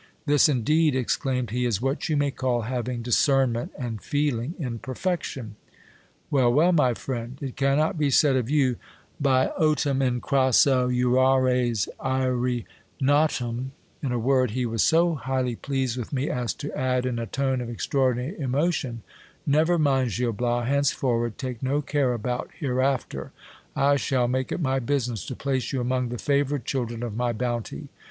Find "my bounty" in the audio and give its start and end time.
27.15-27.89